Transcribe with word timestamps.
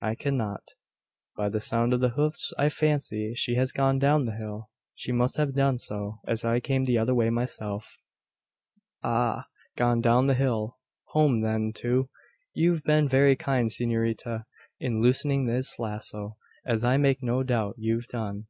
"I 0.00 0.14
cannot. 0.14 0.62
By 1.36 1.48
the 1.48 1.60
sound 1.60 1.92
of 1.92 1.98
the 1.98 2.10
hoofs 2.10 2.54
I 2.56 2.68
fancy 2.68 3.34
she 3.34 3.56
has 3.56 3.72
gone 3.72 3.98
down 3.98 4.24
the 4.24 4.36
hill. 4.36 4.70
She 4.94 5.10
must 5.10 5.38
have 5.38 5.56
done 5.56 5.78
so, 5.78 6.20
as 6.24 6.44
I 6.44 6.60
came 6.60 6.84
the 6.84 6.98
other 6.98 7.16
way 7.16 7.30
myself." 7.30 7.98
"Ah 9.02 9.46
gone 9.76 10.00
down 10.00 10.26
the 10.26 10.34
hill 10.34 10.78
home, 11.06 11.40
then, 11.40 11.72
to. 11.78 12.08
You've 12.54 12.84
been 12.84 13.08
very 13.08 13.34
kind, 13.34 13.68
s'norita, 13.68 14.44
in 14.78 15.00
loosening 15.02 15.46
this 15.46 15.80
lazo 15.80 16.36
as 16.64 16.84
I 16.84 16.96
make 16.96 17.20
no 17.20 17.42
doubt 17.42 17.74
you've 17.76 18.06
done. 18.06 18.46